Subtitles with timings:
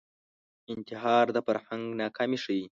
[0.73, 2.65] انتحار د فرهنګ ناکامي ښيي